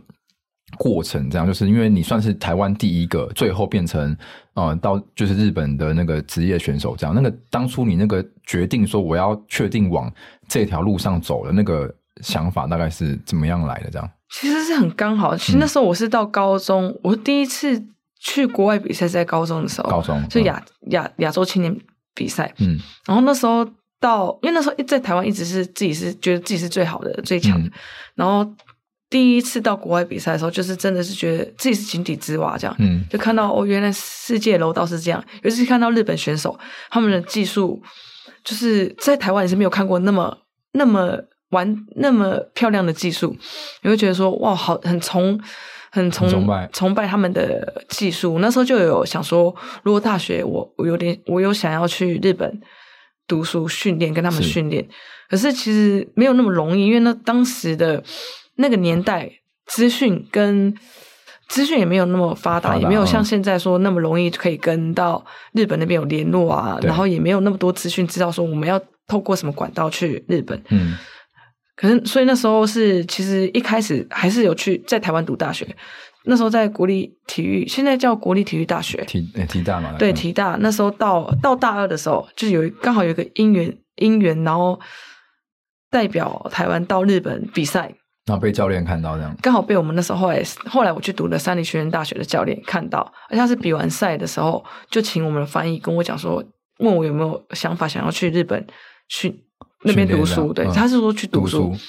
[0.79, 4.17] 过程这样，就是因为你算是台湾第一个，最后变成
[4.55, 7.15] 呃到就是日本的那个职业选手这样。
[7.15, 10.13] 那个当初你那个决定说我要确定往
[10.49, 13.91] 这条路上走的那个想法，大概是怎么样来的？
[13.91, 15.37] 这样其实是很刚好。
[15.37, 17.81] 其实那时候我是到高中，嗯、我第一次
[18.21, 21.77] 去国外比赛在高中的时候，高中就亚亚亚洲青年
[22.15, 22.53] 比赛。
[22.59, 23.67] 嗯，然后那时候
[24.01, 27.73] 到，因为那时候在台湾一直是自己是觉得自己是最好的、最强的，嗯、
[28.15, 28.51] 然后。
[29.13, 35.23] 第一次到国外比赛的时候，就是真的是觉得自己是井底之蛙，这样，嗯，就看到哦，原来世界楼道是这样。
[35.43, 37.83] 尤其是看到日本选手他们的技术，
[38.43, 40.35] 就是在台湾也是没有看过那么
[40.73, 41.19] 那么
[41.51, 43.37] 完那么漂亮的技术，
[43.83, 45.39] 你会觉得说哇，好很崇
[45.91, 48.39] 很崇崇拜崇拜他们的技术。
[48.39, 52.59] 那时候就有想说，如果大学我我有点我有想要去日本
[53.29, 54.89] 读书训练，跟他们训练，
[55.29, 58.03] 可是其实没有那么容易，因为那当时的。
[58.57, 59.31] 那个年代，
[59.67, 60.75] 资讯跟
[61.49, 70.63] 资讯也没有那么发达，也没有像现在说那么容易可以跟到日本那边有联络啊，然后也没有那么多资讯知道说我们要透过什么管道去日本。
[70.71, 70.97] 嗯，
[71.77, 75.67] 可是所以那时候是其实一开始还是有去在台湾读大学，
[76.25, 80.57] 那时候在国立体育，现在叫国立体育大学，体体大嘛，对，体大。
[80.61, 84.81] 那时候到到大二的时候，就是有刚好有一个因缘因缘，然后
[85.91, 87.93] 代表台湾到日本比赛。
[88.25, 96.43] 然后被教练看到这样，刚好被我们那时候后来后来我去读了三立学院大学的教练看到，而且他是比完赛的时候就请我们的翻译跟我讲说，
[96.79, 98.65] 问我有没有想法想要去日本
[99.09, 99.45] 去
[99.83, 101.71] 那边读书，对，嗯、他是说去读书。
[101.71, 101.81] 读书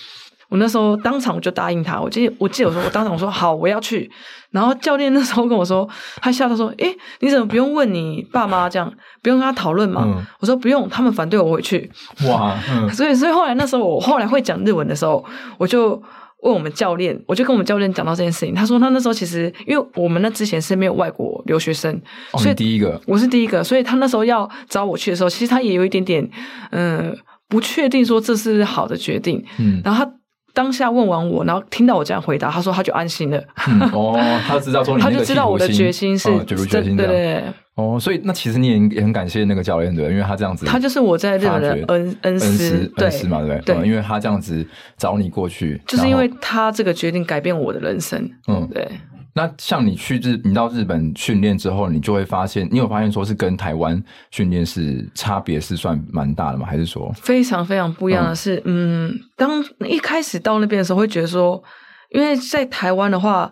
[0.49, 4.09] 我那时候当场我就答应他，我记得我记得我说我当场我说好我要去，
[4.51, 5.87] 然后教练那时候跟我说，
[6.21, 8.91] 他笑他说，诶你怎么不用问你爸妈这样，
[9.21, 10.03] 不用跟他讨论嘛？
[10.05, 11.89] 嗯、我说不用，他们反对我回去。
[12.27, 15.23] 哇，嗯、所以所以后来那时候我后来会讲日文的时候，
[15.59, 16.01] 我就。
[16.43, 18.53] 问我们教练，我就跟我们教练讲到这件事情。
[18.53, 21.93] 他说他那时候其实，因为我们那之前是没有外国留学生，
[22.31, 26.29] 哦、所以第一个我是第一个，所以他那时候要找我去的时候，其实他也有一点点，
[26.71, 27.15] 嗯、呃，
[27.47, 29.43] 不确定说这是好的决定。
[29.57, 30.11] 嗯，然后他
[30.53, 33.41] 当下问完我，然后听到我这样回答，他说他就安心了。
[33.67, 37.43] 嗯、哦，他知道 他就知道我的决心是，对对对。
[37.75, 43.75] 哦，所以那其实你也也很感谢那个教练对，因为他这样子，他就是我在日本的恩恩师，恩师嘛，对不对？
[43.75, 44.63] 对，因为他这样子
[44.95, 48.29] 找你过去，就是因为他这个决定改变我的人生。
[48.47, 48.87] 嗯，对。
[49.33, 56.67] 那像你去日，你到日本训练之后，你就会发现，你有发现说是跟台湾训练是差别是算蛮大的吗？
[56.67, 61.63] 还是说非常非常不一样的是，嗯，嗯，当一开始到那边的时候，会觉得说，
[62.11, 63.51] 因为在台湾的话。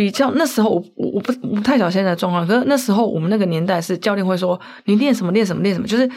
[0.00, 6.10] 比较那时候我我我不我不太晓得现在的状况，可是那时候我们那个年代是教练会说，你练什么练什么练什么，就是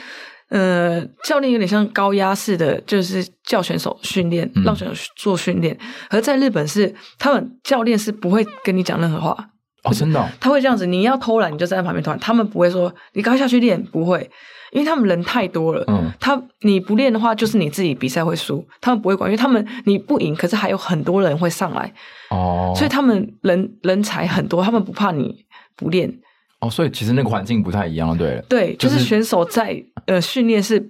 [0.48, 5.78] 呃教练有点像高压式的，就是教选手训练，让选手做训练。
[6.10, 9.50] 而在日本是他们教练是不会跟你讲任何话
[9.84, 14.32] 哦，真的、哦，他会这样子，你要偷懒你就站在旁边偷懒，他们不会说你赶快下去练，不会。
[14.74, 21.94] 因为他们人太多了，嗯，他你不练的话，就是你自己比赛会输，他们不会管，因为他们你不赢，可是还有很多人会上来，
[22.32, 26.12] 哦，所以他们人人才很多，他们不怕你不练，
[26.60, 28.44] 哦，所以其实那个环境不太一样，对。
[28.50, 30.90] 对，就是选手在呃训练是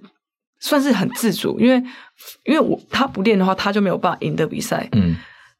[0.60, 1.76] 算是很自主，因为
[2.44, 4.88] 因为我他不练的话，他就没有办法赢得比赛。
[4.92, 5.16] 嗯。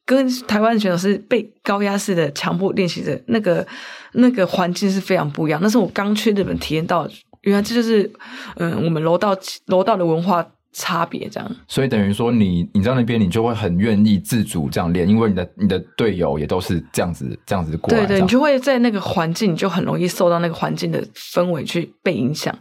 [0.06, 3.66] 跟台湾选手是被高压式的强迫练习的那个
[4.12, 5.58] 那个环境是非常不一样。
[5.62, 7.08] 那是我刚去日本体验到，
[7.44, 8.12] 原来这就是
[8.56, 9.34] 嗯我们楼道
[9.66, 11.56] 楼道的文化差别这样。
[11.68, 18.00] 所以等于说你你在那边你就会很愿意自主这样练，因为你的你的队友也都是这样子这样子过来。
[18.00, 22.52] 对对，你就会在那个环境，你就很容易受到那个环境的氛围去被影响。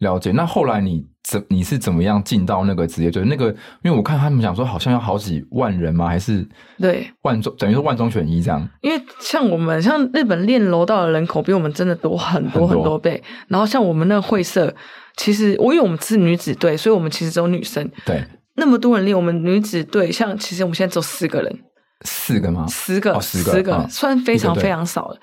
[0.00, 0.32] 了解。
[0.32, 1.08] 那后来你。
[1.22, 3.22] 怎你是怎么样进到那个职业队？
[3.24, 6.08] 那个，因为我看他们讲说，好像要好几万人吗？
[6.08, 6.44] 还是
[6.78, 8.68] 对万中等于说万中选一这样？
[8.80, 13.22] 因为像我们像日本练柔道的人口比我们真的多很多很多倍。
[13.46, 14.74] 然后像我们那个会社，
[15.16, 17.88] 其实我因为我们是女子队，所以我们其实只有女生。
[18.04, 18.24] 对，
[18.56, 21.58] 那么多人练我们女子队，像其实我们现在只有四个人，
[22.04, 22.66] 四个吗？
[22.66, 25.18] 十个，哦、十个，十个、嗯，算非常非常少了。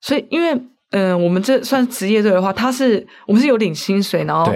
[0.00, 0.58] 所以因为
[0.94, 4.52] 嗯、呃，我们这算职业队的话，他是我们是有领薪水，然后。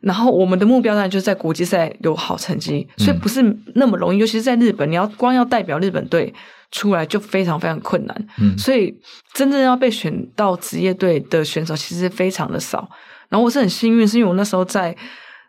[0.00, 3.42] 然后我们的目标当然就是在国际赛有好成绩，所以不是
[3.74, 6.32] 那么容易，嗯、尤其是在日本，你要光要代表日本队
[6.70, 8.26] 出来就非常非常困难。
[8.38, 8.94] 嗯，所以
[9.32, 12.88] 真正要被选到职业队的选手其实非常的少。
[13.30, 14.94] 然后我是很幸运，是因为我那时候在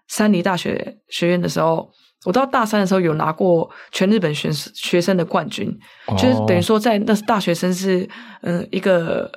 [0.07, 1.91] 山梨大学学院的时候，
[2.25, 5.69] 我到大三的时候有拿过全日本选学生的冠军，
[6.07, 8.09] 哦、就是等于说在那大学生是
[8.41, 9.29] 嗯一个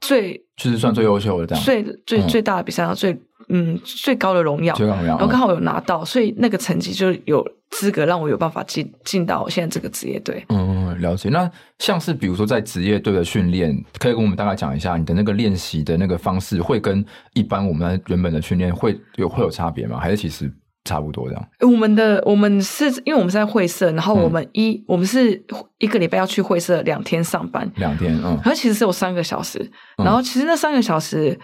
[0.00, 3.20] 最就是算最优秀的这样，最最最大的比赛，最。
[3.52, 10.44] 嗯，最高的荣耀，最高荣耀，然后刚好有拿到，所以那个成绩就有资格让我有办法进进到现在这个职业队。
[10.50, 11.28] 嗯，了解。
[11.30, 19.98] 那像是比如说在职业队的训练，可以跟我们大概讲一下你的那个练习的那个方式，会跟一般我们原本的训练会有会有差别吗？
[19.98, 20.48] 还是其实
[20.84, 21.48] 差不多这样？
[21.60, 25.42] 我们的我们是因为我们是在会社，然后我们一、嗯、我们是
[25.78, 31.38] 一个礼拜要去会社两天上班，两天，嗯，然后其实是有三个小时，然后其实那三个小时。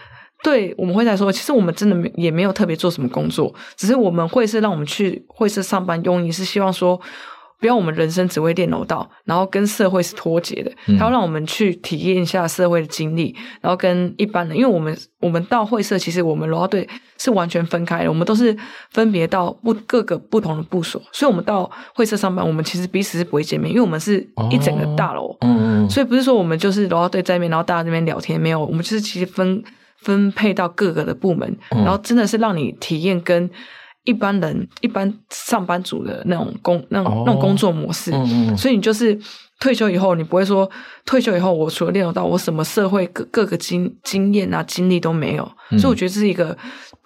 [0.44, 7.00] 对，我们会在说，其实我们真的没也没有特别做什么工作，只是我们会是让我们去会社上班，用意是希望说，
[7.58, 16.88] 不要我们人生只会练柔道，然后跟社会是脱节的，他要让我们去体验一下社会的经历，然后跟一般的，因为我们我们到会社，其实我们柔道队
[17.18, 18.56] 是完全分开的，我们都是
[18.90, 29.62] 分别到不各个不同的部所，所以我们到会社上班，我们其实彼此是不会见面，因为我们是一整个大楼，哦、嗯，所以不是说我们就是柔道队在那边，然后大家在那边聊天，没有，我们就是其实分。
[29.98, 33.50] 分配到各个的部门，嗯、然后真的是让你体验跟
[34.06, 38.10] 一般人、一般上班族的那种工、那种、哦、那种工作模式。
[38.12, 39.16] 嗯嗯，所以你就是
[39.60, 40.68] 退休以后，你不会说
[41.04, 45.46] 退休以后我除了练柔道，我什么社会各各个经经验啊、经历都没有。
[45.70, 46.56] 嗯、所以我觉得这是一个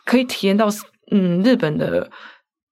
[0.04, 0.68] 可以体验到，
[1.10, 2.08] 嗯，日本的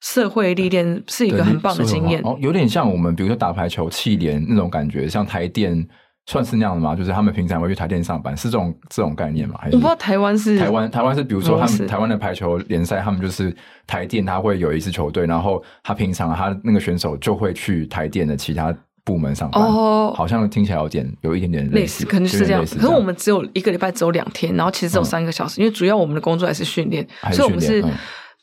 [0.01, 2.23] 社会历练是一个很棒的经验。
[2.23, 5.89] 哦，有点像我们比如说打排球、气联那种感觉，像台电。
[6.29, 6.95] 算是那样的吗？
[6.95, 9.55] 就是他们平常会去台电上班，是这种这种概念吗？
[9.59, 19.65] 还是我不知道台湾是台湾台湾是，比如说他们台湾的排球联赛，他们就是台电，他会有一支球队，然后他平常他那个选手就会去台电的其他部门上班。
[19.65, 22.61] 哦，好像听起来有点有一点点类似，可能是这样。
[22.61, 27.83] 可是我们只有一个礼拜只有两天，然后其实只有三个小时，嗯、因为主要我们的工作还是训练，所以我们是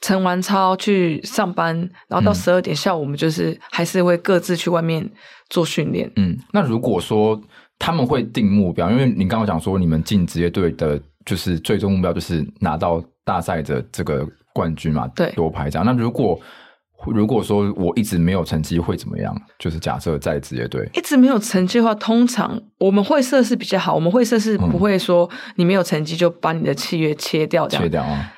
[0.01, 5.07] 晨完操去上班，然后到十二点下午我们就是还是会各自去外面
[5.51, 6.11] 做训练。
[6.15, 7.39] 嗯，那如果说。
[7.77, 15.85] 他们会定目标，因为你刚刚讲说你们进职业队的，就是最终目标就是拿到大赛的这个冠军嘛，对，夺牌这样。
[15.85, 16.39] 那如果
[17.07, 19.35] 如果说我一直没有成绩会怎么样？
[19.59, 28.33] 就是假设在职业队一直没有成绩的话，通常我们会设是比较好，我们会设是不会说你没有成绩就把你的契约切掉这样，切掉啊。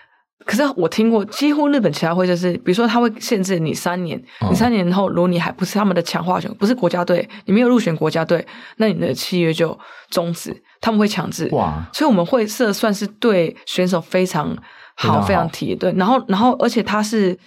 [0.45, 8.45] 可是我听过，几乎日本其他会就是，比如说他会限制你三年，你三年后如果你还不是他们的强化选，不是国家队，你没有入选国家队，
[8.78, 9.78] 那你的契约就
[10.10, 11.50] 终止，他们会强制。
[11.52, 11.86] 哇！
[11.91, 14.56] 所以我们会社算是对选手非常
[14.95, 15.91] 好，非常体对。
[15.97, 17.38] 然后，然后，而且他是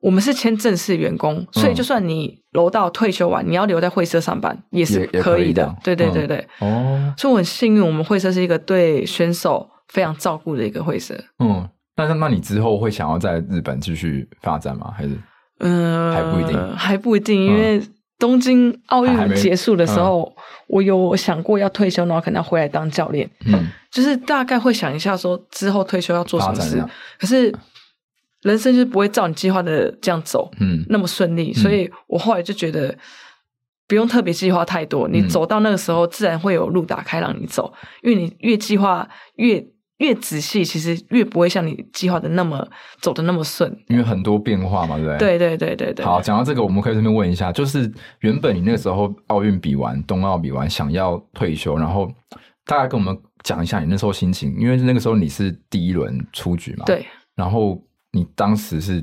[0.00, 5.72] 我们是签正式员工，所以就算你楼道退休完，你要留在会社上班也是可以的。
[5.84, 6.44] 对对对对。
[6.58, 7.14] 哦。
[7.16, 11.14] 所以我很幸运，我们会社是一个对选手非常照顾的一个会社。
[11.38, 11.68] 嗯。
[12.06, 14.92] 那那你之后会想要在日本继续发展吗？
[14.96, 15.10] 还是
[15.58, 17.82] 嗯，还不一定，还不一定，因为
[18.18, 20.34] 东京奥运结束的时候，
[20.68, 23.28] 我有想过要退休，然后可能要回来当教练。
[23.46, 26.82] 嗯，就是大概会想一下说之后退休要做什么事。
[27.18, 27.54] 可是
[28.42, 31.52] 人生就是不会照你计划的这样走，嗯，那么顺利。
[31.52, 32.96] 所以我后来就觉得
[33.86, 37.70] 不用特别计划太多，你走到那个时候，自然会有路打开让你走。
[38.02, 39.62] 因为你越计划越。
[40.00, 42.66] 越仔细，其实越不会像你计划的那么
[43.00, 45.18] 走的那么顺，因为很多变化嘛，对不对？
[45.18, 46.04] 对对对对对。
[46.04, 52.10] 好，讲到这个，我们可以顺便问一下，就是原本你那个时候奥运比完，冬奥比完，想要退休，然后
[52.66, 56.84] 大概跟我们讲一下你那时候心情，因为那个时候你是第一轮出局嘛。
[56.86, 57.06] 对。
[57.36, 57.80] 然后
[58.12, 59.02] 你当时是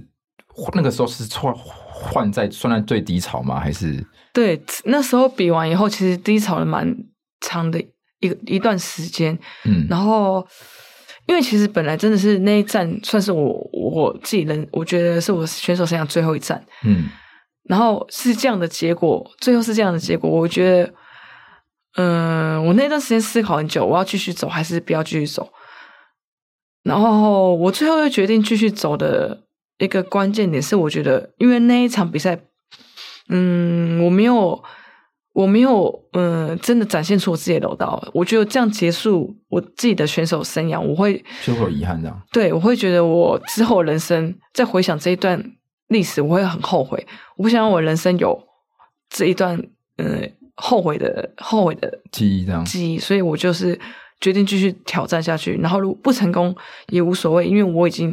[0.73, 3.59] 那个时候是换换在算在最低潮吗？
[3.59, 4.05] 还是？
[4.33, 6.95] 对，那时候比完以后，其实低潮了蛮
[7.41, 7.79] 长的
[8.19, 9.37] 一个一段时间。
[9.65, 9.87] 嗯。
[9.89, 10.45] 然后，
[11.27, 16.65] 因为其实本来真的是那一站算是我我自己人，我觉得是我选手生涯最后一站。
[16.83, 17.09] 嗯。
[17.69, 20.29] 然后是这样的结果，最后是这样的结果。
[20.29, 20.93] 我觉得，
[21.97, 25.51] 嗯、呃，我那段时间思考很久，我要继续走还是不要继续走。
[26.83, 29.43] 然后我最后又决定继续走的
[29.79, 32.39] 一个关键点是，我觉得因为那一场比赛，
[33.27, 34.63] 嗯，我没有，
[35.37, 38.03] 我没有，嗯、呃，真的展现出我自己的柔道。
[38.11, 42.21] 我觉得这样结束我自己的选手生涯，我会就会有遗憾这样。
[42.31, 45.39] 对，我会觉得我之后人生再回想这一段
[45.89, 47.05] 历史，我会很后悔。
[47.35, 48.43] 我不想让我人生有
[49.11, 49.55] 这一段，
[49.97, 53.79] 嗯、呃，后悔的后悔的记忆这样记忆，所以我就是。
[54.19, 56.55] 决定继续挑战下去，然后如果不成功
[56.87, 58.11] 也无所谓，因为我已经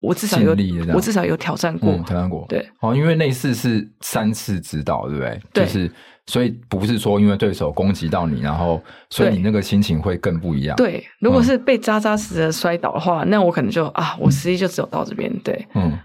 [0.00, 0.56] 我至少有
[0.94, 2.46] 我至少有挑战过，嗯、挑战过。
[2.48, 5.42] 对，哦，因为那次是三次指导，对不对？
[5.52, 5.92] 对，就是
[6.26, 10.76] 所以不是说因为对手攻击到你，然后所以你那个心情会更不一样。
[10.76, 15.32] 对，如果是被扎扎实实的摔倒的话，嗯、那我可能就啊，我实际就只有到这边。
[15.40, 15.98] 对，嗯，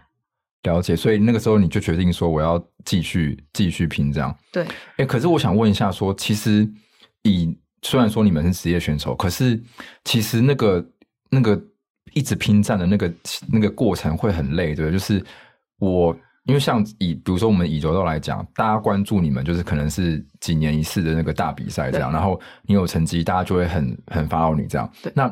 [0.64, 0.96] 了解。
[0.96, 4.36] 所以那个时候你就决定说我要继续继续拼这样。
[4.52, 4.66] 对，
[4.98, 6.68] 哎，可是我想问一下说，说其实
[7.22, 9.62] 以虽然说你们是职业选手，可是
[10.04, 10.84] 其实那个
[11.30, 11.62] 那个
[12.14, 13.14] 一直拼战的那个
[13.54, 14.92] 那个过程会很累，对？
[14.92, 15.24] 就是
[15.78, 24.90] 我因为像以比如说我们以柔道来讲，大家关注你们就是可能是几年一次的那个大比赛这样，然后你有成绩，大家就会很很 follow 你这样。
[25.14, 25.32] 那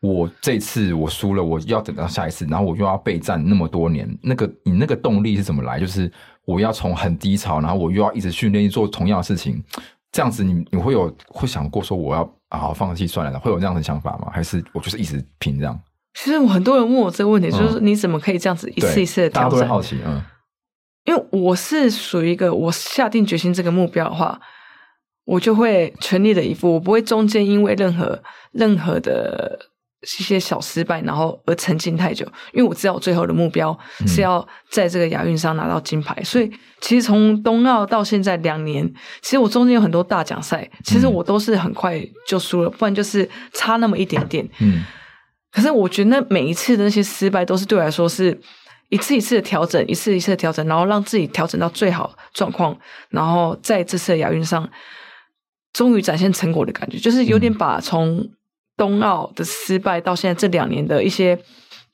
[0.00, 5.78] 我这次我输了，我要等到下一次，然后我又要备战那么多年，那个你那个动力是怎么来？
[5.78, 6.10] 就是
[6.44, 9.62] 我要从很低潮，然后我又要一直训练做同样的事情。
[10.12, 14.28] 这样子你，你你会有会想过说我要好好放弃算了的，会有这样的想法吗？
[14.32, 15.78] 还是我就是一直拼这样？
[16.14, 19.30] 其实我很多人问我这个问题，嗯、就是你怎么可以这样子一次一次的？
[19.30, 20.22] 大家都会好奇，嗯，
[21.04, 24.40] 因为我是属于一个我下定决心这个目标的话，
[25.24, 29.70] 我就会全力的以赴，我不会中间因为任何任何的。
[30.20, 33.74] 一些小失败，然后而沉浸太久，因为我知道我最后的目标
[34.06, 38.86] 是要在这个亚运上拿到金牌，嗯、所以其实从冬奥到现在两年，
[39.22, 44.46] 其实我中间有很多大奖赛，其实我都是很快就输了，不然就是差那么一点点。
[44.58, 44.84] 嗯，
[45.50, 48.38] 可是我觉得每一次的那些失败，都是对我来说是
[48.88, 52.76] 一次一次的调整，一次一次的调整，然后让自己调整到最好状况，
[53.10, 54.68] 然后在这次的亚运上
[55.72, 58.28] 终于展现成果的感觉，就是有点把从。
[58.76, 61.38] 冬奥的失败到现在这两年的一些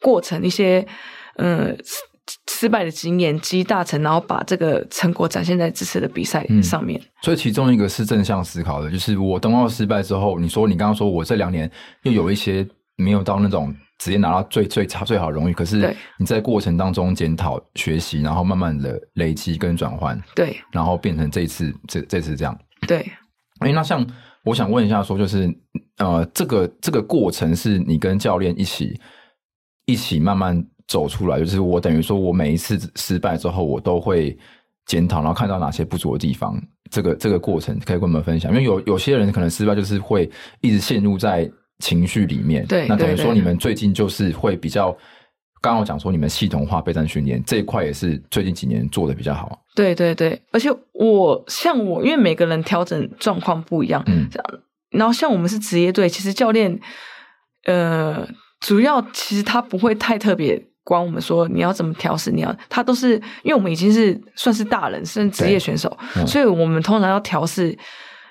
[0.00, 0.82] 过程，一些
[1.36, 1.76] 嗯
[2.50, 6.98] 失败的经验积大成，然后把这个成果展现在这次的比赛上面。
[6.98, 11.70] 嗯，所以其中一个是正向思考的，就是我冬奥失败之后，你说你刚刚说我这两年
[12.04, 22.58] 又有一些没有到那种直接拿到最最差最好荣誉，可是你在过程当中检讨学习，然后慢慢的累积跟转换，对，然后变成这一次这这次这样，
[22.88, 23.08] 对。
[23.60, 24.04] 哎，那像。
[24.42, 25.54] 我想问一下，说就是，
[25.98, 28.98] 呃，这个这个过程是你跟教练一起
[29.84, 34.34] 一起慢慢走出来，就是我等于说我每一次失败之后，我都会
[34.86, 36.58] 检讨，然后看到哪些不足的地方。
[36.90, 40.30] 这个这个过程可以跟我们分享，因为有有些人可能失败就是会
[40.62, 41.46] 一直陷入在
[41.80, 42.64] 情绪里面。
[42.66, 44.96] 对，那等于说你们最近就是会比较。
[45.62, 49.62] 刚刚我讲说，你们系统化备战训练这一块也是最近几年做的比较好。
[49.74, 54.60] 对对对，而且我像我，因为每个人调整状况不一样，嗯，这样。
[54.88, 56.80] 然后像我们是职业队，其实教练，
[57.66, 58.26] 呃，
[58.60, 67.78] 主要其实他不会太特别管我们说你要怎么调试，你要他都是因为我们已经是算是大人，是职业选手，嗯，所以我们通常要调试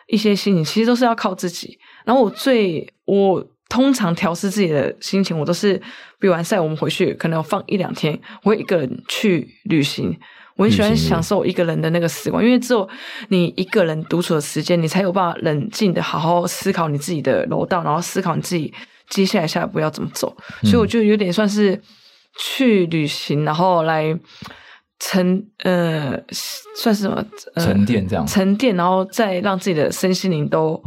[0.08, 1.78] 一些心情，其实都是要靠自己。
[2.10, 3.46] 然后我最我。
[3.72, 5.80] 通常调试自己的心情，我都是
[6.20, 10.18] 比完赛，我们回去可能要放一两天，我会一个人去旅行。
[10.56, 12.90] 我很喜欢享受一个人的那个时光，因为只有
[13.28, 18.74] 你一个人独处的时间，你才有办法冷静的好好思考你自己的楼道，然后思考你自己
[19.08, 20.36] 接下来下一步要怎么走。
[20.64, 21.80] 所以我就有点算是
[22.40, 24.20] 去旅行，然后来
[24.98, 26.20] 沉呃，
[26.76, 27.24] 算是什么？
[27.54, 30.84] 呃、沉淀这样，沉淀，然后再让自己的身心灵都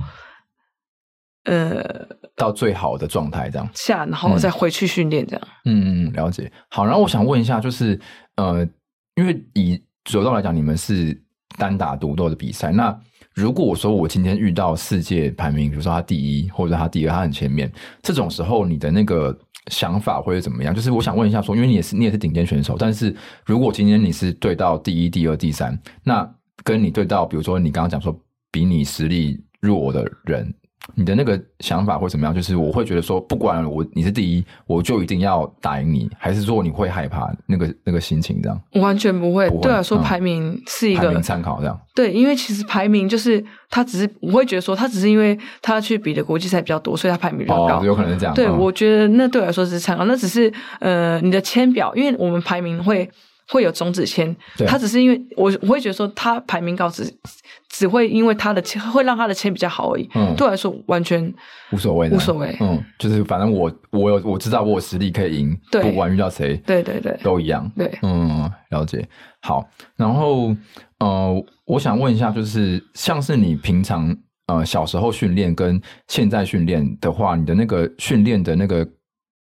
[1.45, 2.07] 呃。
[2.35, 5.49] 到最好的状态，这样下，然后再回去训练，这样。
[5.67, 6.51] 嗯嗯，了解。
[6.71, 7.97] 好，然后我想问一下，就是
[8.37, 8.67] 呃，
[9.15, 9.81] 因为以
[10.11, 11.17] 柔道来讲，你们是
[11.59, 12.73] 单打独斗的比赛。
[12.73, 12.99] 那
[13.35, 17.71] 如果我说我今天遇到世界排名，比如说他第一或者他第二，他很前面，
[18.03, 19.39] 这种时候你的那个
[19.71, 20.75] 想法会怎么样？
[20.75, 23.15] 就是我想问一下说，说因为你也是你也是顶尖选手，但是
[23.45, 26.29] 如果今天你是对到第一、第二、第三，那
[26.65, 28.19] 跟你对到比如说你刚刚讲说
[28.51, 30.53] 比你实力弱的人。
[30.95, 32.35] 你的那个想法会怎么样？
[32.35, 38.61] 就是我会觉得说，不管我你是第一，我就一定要打赢你，还是说你会害怕那个那个心情这样？
[38.75, 39.49] 完全不会。
[39.49, 41.81] 不会对我来说，排名是一个参考这样。
[41.95, 48.35] 对，因为其实排名就是他只是我会觉得说，他只是因为他去比的国际赛比较多，所以他排名比较高，哦、有可能是这样。
[48.35, 53.11] 对，嗯、我觉得那对我来说是参考，那只是呃你的签表，因为我们排名会。
[53.49, 54.35] 会有种子签，
[54.67, 57.05] 他只是因为我我会觉得说他排名高只
[57.69, 61.33] 只会因为他的签会让他的签比较好而已，嗯，对我来说完全
[61.73, 69.07] 无所谓，无所谓，嗯，就是反正我我有我知道我有实力可以赢，对不管遇到谁，对对对，都一样，对，嗯，了解。
[69.41, 70.55] 好，然后
[70.99, 74.17] 呃，我想问一下，就是像是你平常
[74.47, 78.87] 呃小时候训练跟现在训练的话，你的那个训练的那个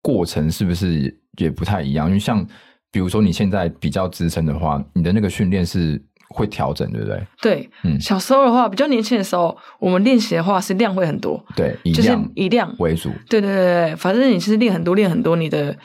[0.02, 2.08] 过程是不是也不太一样？
[2.08, 2.46] 因为像
[2.92, 7.28] 比如说你现在比较资深的话，你的那个训练是会调整，对不对？
[7.42, 13.10] 对，嗯，小时候的话，比较年轻的时候，我们练习的话是量会很多，对，以就是以量为主。
[13.30, 15.78] 对对对对，反正你是练很多练很多，你的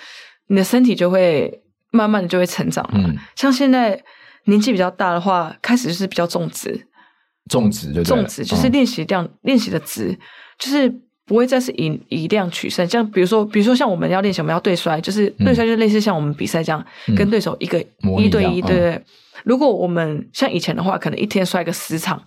[0.49, 2.85] 你的身体就会慢慢的就会成长。
[2.93, 4.03] 嗯，像现在
[4.47, 6.87] 年纪比较大的话，开始就是比较重质，
[7.49, 10.19] 重质就重质就是练习量、嗯、练习的质
[10.59, 11.03] 就是。
[11.27, 17.79] 不会再是以以量取胜，像比如说，比如说像我们要练习，我们要对摔，就是对摔，就类似像我们比赛这样，嗯、跟对手一个
[18.19, 19.05] 一对一，对对。
[19.45, 22.23] 如果我们像以前的话，可能一天摔个十场，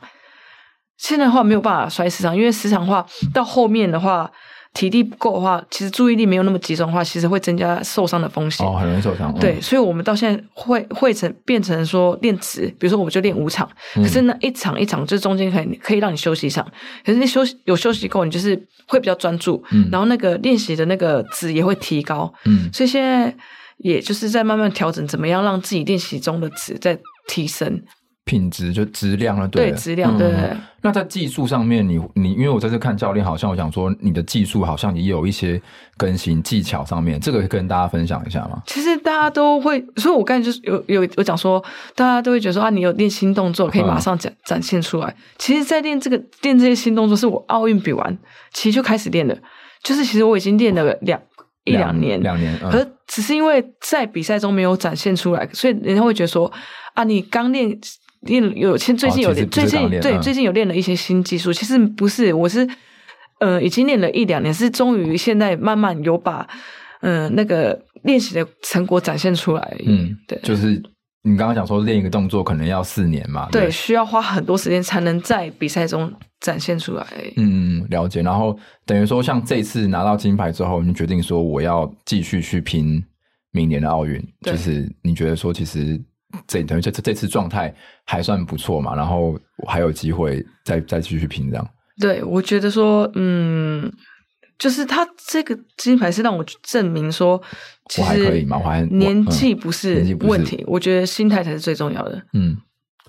[0.98, 4.32] 现在的话没有办法摔十场，因为十场的话到后面的话。
[4.74, 8.66] 体力不够的话，其实注意力没有那么集中的话，其实会增加受伤的风险。
[8.66, 9.34] 哦，很容易受伤。
[9.40, 16.66] 对，嗯、所以我们到现在会会成变成说练词，比如说我们就练五场，嗯、可是那一场一场这中间可以可以让你休息一场，
[17.04, 18.56] 可是你休息有休息够，你就是
[18.88, 22.32] 会比较专注，嗯、然后那个练习的那个值也会提高。
[22.46, 23.36] 嗯，所以现在
[23.78, 26.98] 也就是在慢慢调整，怎么样让自己练习中的值在
[27.28, 27.82] 提升。
[28.30, 30.28] 品质就质量了，对，对质量对。
[30.28, 35.60] 嗯、那在技术上面，你你因为我在这看教练，好像我想说你的技术好像也有一些
[35.98, 38.62] 更新技巧上面，这个跟大家分享一下吗？
[38.68, 41.60] 其实大家都会，所以我刚才就是有有有讲说，
[41.96, 45.08] 大家都会觉得说啊，你有练新动作可以马上展展现出来。
[45.08, 48.16] 嗯、其实，在练这个练这些新动作，是我奥运比完
[48.54, 49.36] 其实就开始练的，
[49.82, 51.20] 就是其实我已经练了两
[51.64, 56.52] 一两年，两年，可是只是因为在比赛中没有展现出来，所以人家会觉得说
[56.94, 57.76] 啊，你刚练。
[58.22, 61.54] 练有，其实最近有练，最近对最近有练了一些新技术。
[61.54, 62.68] 其实不是，我是
[63.40, 66.46] 呃已经练了一两年，是终于现在慢慢有把
[67.02, 69.78] 嗯、呃、那个练习的成果展现出来。
[69.86, 70.82] 嗯，对，就是
[71.24, 77.08] 你刚刚讲说练一个动作可能要四年嘛，对，对，需要花很多时间才能在比赛中展现出来。
[77.38, 78.22] 嗯，了解。
[78.22, 83.02] 然后等于说，像这次拿到金牌之后，你决定说我要继续去拼
[83.52, 85.98] 明年的奥运，就是你觉得说其实。
[86.48, 87.74] 这等于这这这次状态
[88.06, 89.36] 还算不错嘛，然后
[89.68, 91.68] 还有机会再再继续拼这样。
[92.00, 93.92] 对，我觉得说，嗯，
[94.58, 97.42] 就是他这个金牌是让我证明说，
[97.90, 102.22] 其实可以嘛，我还年纪不是问题，我觉得心态才是最重要的。
[102.34, 102.56] 嗯，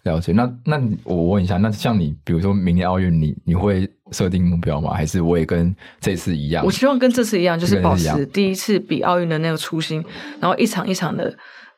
[0.05, 0.33] 了解。
[0.33, 4.93] 那那我问一下，那像你，比如说明年奥运，你你会设定目标吗？
[4.93, 6.65] 还是我也跟这次一样？
[6.65, 10.05] 我希望跟这次一样，就是保持第一次比奥运的那个初心，
[10.41, 11.37] 然后一场一场的。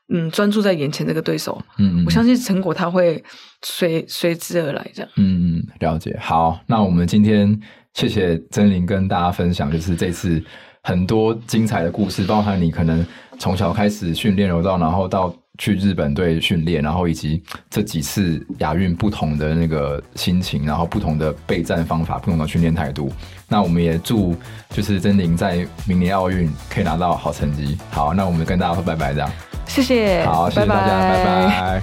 [0.08, 3.22] 嗯，专注在眼前这个对手，嗯，嗯，我相信成果他会
[3.62, 5.10] 随随之而来，这样。
[5.16, 6.16] 嗯嗯，了解。
[6.20, 7.58] 好，那我们今天
[7.94, 10.42] 谢谢曾玲跟大家分享，就是这次
[10.82, 13.06] 很多精彩的故事，包含你可能
[13.38, 23.10] 从小开始训练柔道，然后到去日本队训练，然后以及这几次亚运不同的那个心情，然后不同的备战方法，不同的训练态度。
[23.48, 24.34] 那我们也祝
[24.70, 27.78] 就是曾玲在明年奥运可以拿到好成绩。
[27.90, 29.30] 好，那我们跟大家说拜拜，这样。
[29.66, 31.24] 谢谢，好，谢谢大家，拜拜。
[31.24, 31.80] 拜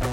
[0.00, 0.05] 拜。